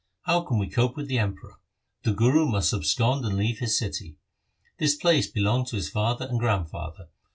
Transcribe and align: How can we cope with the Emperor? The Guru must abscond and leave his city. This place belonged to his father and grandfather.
How 0.23 0.41
can 0.41 0.57
we 0.57 0.67
cope 0.67 0.97
with 0.97 1.07
the 1.07 1.19
Emperor? 1.19 1.59
The 2.01 2.13
Guru 2.13 2.47
must 2.47 2.73
abscond 2.73 3.23
and 3.23 3.37
leave 3.37 3.59
his 3.59 3.77
city. 3.77 4.17
This 4.79 4.95
place 4.95 5.27
belonged 5.27 5.67
to 5.67 5.75
his 5.75 5.89
father 5.89 6.25
and 6.25 6.39
grandfather. 6.39 7.09